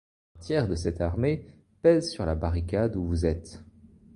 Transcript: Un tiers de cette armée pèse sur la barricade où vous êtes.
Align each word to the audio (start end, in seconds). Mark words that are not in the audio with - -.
Un 0.35 0.39
tiers 0.39 0.67
de 0.67 0.73
cette 0.73 0.99
armée 0.99 1.45
pèse 1.83 2.09
sur 2.11 2.25
la 2.25 2.33
barricade 2.33 2.95
où 2.95 3.05
vous 3.05 3.23
êtes. 3.27 3.61